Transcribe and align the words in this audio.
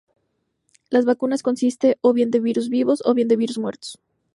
Las 0.89 1.05
vacunas 1.05 1.43
consisten 1.43 1.93
o 2.01 2.11
bien 2.11 2.31
de 2.31 2.39
virus 2.39 2.69
vivos 2.69 3.03
o 3.05 3.13
bien 3.13 3.27
de 3.27 3.35
virus 3.35 3.59
muertos. 3.59 3.99